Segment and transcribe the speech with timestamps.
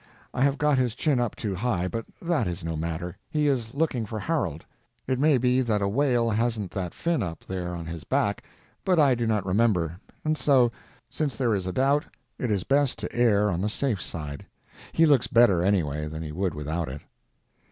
[0.33, 3.75] I have got his chin up too high, but that is no matter; he is
[3.75, 4.65] looking for Harold.
[5.05, 8.43] It may be that a whale hasn't that fin up there on his back,
[8.83, 10.71] but I do not remember; and so,
[11.11, 12.05] since there is a doubt,
[12.39, 14.43] it is best to err on the safe side.
[14.91, 17.01] He looks better, anyway, than he would without it.